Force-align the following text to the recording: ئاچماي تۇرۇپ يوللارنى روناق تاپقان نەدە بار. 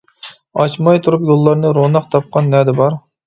ئاچماي 0.61 1.01
تۇرۇپ 1.07 1.27
يوللارنى 1.31 1.73
روناق 1.79 2.09
تاپقان 2.15 2.53
نەدە 2.57 2.77
بار. 2.81 2.97